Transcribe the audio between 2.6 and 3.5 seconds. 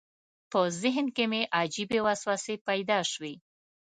پیدا شوې.